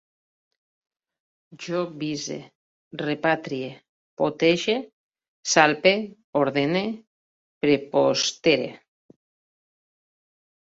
[1.65, 2.37] Jo vise,
[3.01, 3.67] repatrie,
[4.45, 4.75] potege,
[5.53, 5.93] salpe,
[6.41, 6.83] ordene,
[7.67, 8.69] prepostere